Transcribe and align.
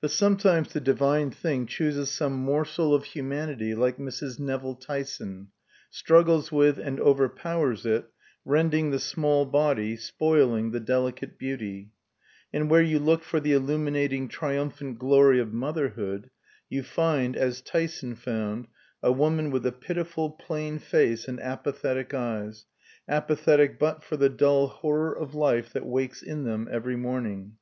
But 0.00 0.12
sometimes 0.12 0.72
the 0.72 0.78
divine 0.80 1.32
thing 1.32 1.66
chooses 1.66 2.08
some 2.08 2.34
morsel 2.34 2.94
of 2.94 3.02
humanity 3.02 3.74
like 3.74 3.96
Mrs. 3.98 4.38
Nevill 4.38 4.76
Tyson, 4.76 5.48
struggles 5.90 6.52
with 6.52 6.78
and 6.78 7.00
overpowers 7.00 7.84
it, 7.84 8.04
rending 8.44 8.92
the 8.92 9.00
small 9.00 9.44
body, 9.44 9.96
spoiling 9.96 10.70
the 10.70 10.78
delicate 10.78 11.38
beauty; 11.38 11.90
and 12.52 12.70
where 12.70 12.82
you 12.84 13.00
looked 13.00 13.24
for 13.24 13.40
the 13.40 13.50
illuminating 13.52 14.28
triumphant 14.28 15.00
glory 15.00 15.40
of 15.40 15.52
motherhood, 15.52 16.30
you 16.70 16.84
find, 16.84 17.36
as 17.36 17.60
Tyson 17.60 18.14
found, 18.14 18.68
a 19.02 19.10
woman 19.10 19.50
with 19.50 19.66
a 19.66 19.72
pitiful 19.72 20.30
plain 20.30 20.78
face 20.78 21.26
and 21.26 21.40
apathetic 21.40 22.14
eyes 22.14 22.64
apathetic 23.08 23.80
but 23.80 24.04
for 24.04 24.16
the 24.16 24.28
dull 24.28 24.68
horror 24.68 25.12
of 25.12 25.34
life 25.34 25.72
that 25.72 25.84
wakes 25.84 26.22
in 26.22 26.44
them 26.44 26.68
every 26.70 26.94
morning. 26.94 27.56